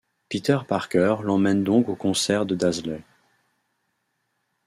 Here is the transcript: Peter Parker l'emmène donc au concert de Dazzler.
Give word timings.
Peter 0.29 0.57
Parker 0.67 1.17
l'emmène 1.23 1.63
donc 1.63 1.87
au 1.87 1.95
concert 1.95 2.47
de 2.47 2.55
Dazzler. 2.55 3.03